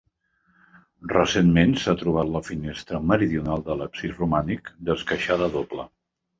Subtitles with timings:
[1.11, 5.91] Recentment s'ha trobat la finestra meridional de l'absis romànic, d'esqueixada doble.